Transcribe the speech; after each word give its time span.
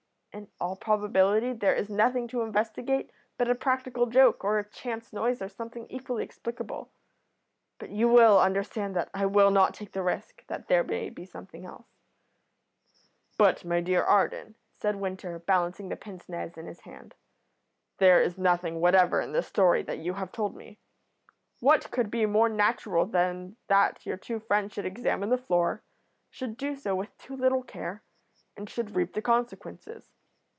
In 0.33 0.47
all 0.61 0.77
probability 0.77 1.51
there 1.51 1.75
is 1.75 1.89
nothing 1.89 2.25
to 2.29 2.41
investigate 2.41 3.11
but 3.37 3.49
a 3.49 3.53
practical 3.55 4.05
joke, 4.05 4.45
or 4.45 4.57
a 4.57 4.63
chance 4.69 5.11
noise, 5.11 5.41
or 5.41 5.49
something 5.49 5.85
equally 5.89 6.23
explicable, 6.23 6.89
but 7.79 7.89
you 7.89 8.07
will 8.07 8.39
understand 8.39 8.95
that 8.95 9.09
I 9.13 9.25
will 9.25 9.51
not 9.51 9.73
take 9.73 9.91
the 9.91 10.01
risk 10.01 10.47
that 10.47 10.69
there 10.69 10.85
may 10.85 11.09
be 11.09 11.25
something 11.25 11.65
else." 11.65 11.85
"But, 13.37 13.65
my 13.65 13.81
dear 13.81 14.03
Arden," 14.03 14.55
said 14.79 14.95
Winter, 14.95 15.37
balancing 15.37 15.89
the 15.89 15.97
pince 15.97 16.29
nez 16.29 16.57
in 16.57 16.65
his 16.65 16.79
hand, 16.81 17.13
"there 17.97 18.21
is 18.21 18.37
nothing 18.37 18.79
whatever 18.79 19.19
in 19.19 19.33
the 19.33 19.43
story 19.43 19.83
that 19.83 19.99
you 19.99 20.13
have 20.13 20.31
told 20.31 20.55
me. 20.55 20.79
What 21.59 21.91
could 21.91 22.09
be 22.09 22.25
more 22.25 22.47
natural 22.47 23.05
than 23.05 23.57
that 23.67 24.05
your 24.05 24.17
two 24.17 24.39
friends 24.39 24.73
should 24.73 24.85
examine 24.85 25.29
the 25.29 25.37
floor, 25.37 25.83
should 26.29 26.55
do 26.55 26.77
so 26.77 26.95
with 26.95 27.15
too 27.17 27.35
little 27.35 27.63
care, 27.63 28.01
and 28.55 28.69
should 28.69 28.95
reap 28.95 29.11
the 29.13 29.21
consequences? 29.21 30.09